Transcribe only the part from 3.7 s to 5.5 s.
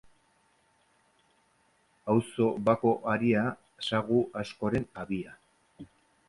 sagu askoren habia.